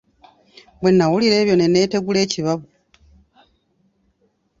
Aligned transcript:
Bwe 0.79 0.91
nnawulira 0.91 1.35
ebyo, 1.41 1.55
ne 1.55 1.65
nneetegula 1.69 2.19
ekibabu. 2.25 2.65